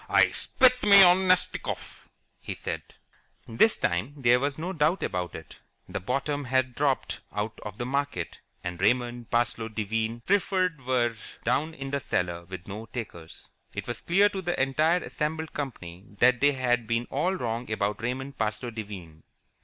"I 0.09 0.31
spit 0.31 0.81
me 0.81 1.03
of 1.03 1.15
Nastikoff!" 1.15 2.09
he 2.39 2.55
said. 2.55 2.81
This 3.47 3.77
time 3.77 4.15
there 4.17 4.39
was 4.39 4.57
no 4.57 4.73
doubt 4.73 5.03
about 5.03 5.35
it. 5.35 5.59
The 5.87 5.99
bottom 5.99 6.45
had 6.45 6.73
dropped 6.73 7.19
out 7.31 7.59
of 7.61 7.77
the 7.77 7.85
market, 7.85 8.39
and 8.63 8.81
Raymond 8.81 9.29
Parsloe 9.29 9.67
Devine 9.67 10.21
Preferred 10.21 10.83
were 10.87 11.15
down 11.43 11.75
in 11.75 11.91
the 11.91 11.99
cellar 11.99 12.45
with 12.45 12.67
no 12.67 12.87
takers. 12.87 13.51
It 13.75 13.85
was 13.85 14.01
clear 14.01 14.27
to 14.29 14.41
the 14.41 14.59
entire 14.59 15.03
assembled 15.03 15.53
company 15.53 16.03
that 16.17 16.41
they 16.41 16.53
had 16.53 16.87
been 16.87 17.05
all 17.11 17.35
wrong 17.35 17.69
about 17.71 18.01
Raymond 18.01 18.39
Parsloe 18.39 18.71
Devine. 18.71 19.21